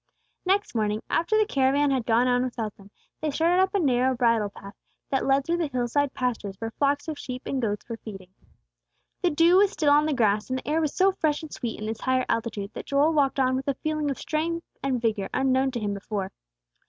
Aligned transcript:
Next 0.47 0.73
morning, 0.73 1.03
after 1.11 1.37
the 1.37 1.45
caravan 1.45 1.91
had 1.91 2.07
gone 2.07 2.27
on 2.27 2.43
without 2.43 2.75
them, 2.75 2.89
they 3.21 3.29
started 3.29 3.61
up 3.61 3.75
a 3.75 3.79
narrow 3.79 4.15
bridle 4.17 4.49
path, 4.49 4.73
that 5.11 5.27
led 5.27 5.45
through 5.45 5.69
hillside 5.71 6.11
pastures 6.15 6.55
where 6.59 6.71
flocks 6.71 7.07
of 7.07 7.19
sheep 7.19 7.43
and 7.45 7.61
goats 7.61 7.87
were 7.87 7.97
feeding. 7.97 8.33
The 9.21 9.29
dew 9.29 9.57
was 9.57 9.69
still 9.69 9.91
on 9.91 10.07
the 10.07 10.15
grass, 10.15 10.49
and 10.49 10.57
the 10.57 10.67
air 10.67 10.81
was 10.81 10.95
so 10.95 11.11
fresh 11.11 11.43
and 11.43 11.53
sweet 11.53 11.79
in 11.79 11.85
this 11.85 12.01
higher 12.01 12.25
altitude 12.29 12.73
that 12.73 12.87
Joel 12.87 13.13
walked 13.13 13.39
on 13.39 13.55
with 13.55 13.67
a 13.67 13.75
feeling 13.75 14.09
of 14.09 14.17
strength 14.17 14.65
and 14.81 14.99
vigor 14.99 15.29
unknown 15.35 15.69
to 15.69 15.79
him 15.79 15.93
before. 15.93 16.31